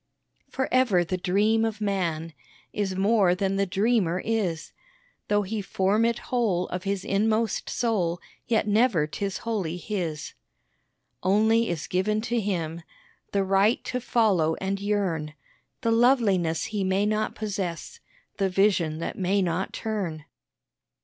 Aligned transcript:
For 0.49 0.67
ever 0.73 1.03
the 1.05 1.15
dream 1.15 1.63
of 1.63 1.79
man 1.79 2.33
Is 2.73 2.95
more 2.95 3.35
than 3.35 3.55
the 3.57 3.67
dreamer 3.67 4.19
is; 4.25 4.71
Though 5.27 5.43
he 5.43 5.61
form 5.61 6.05
it 6.05 6.17
whole 6.33 6.67
of 6.69 6.85
his 6.85 7.05
inmost 7.05 7.69
soul, 7.69 8.19
Yet 8.47 8.67
never 8.67 9.05
'tis 9.05 9.37
wholly 9.45 9.77
his. 9.77 10.33
Only 11.21 11.69
is 11.69 11.85
given 11.85 12.19
to 12.21 12.39
him 12.39 12.81
The 13.31 13.43
right 13.43 13.83
to 13.83 14.01
follow 14.01 14.55
and 14.55 14.81
yearn 14.81 15.35
The 15.81 15.91
loveliness 15.91 16.63
he 16.63 16.83
may 16.83 17.05
not 17.05 17.35
possess, 17.35 17.99
The 18.37 18.49
vision 18.49 18.97
that 18.97 19.19
may 19.19 19.43
not 19.43 19.71
turn. 19.71 20.25